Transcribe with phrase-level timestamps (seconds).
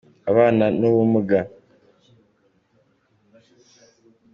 [0.29, 1.39] abana n'ubumuga.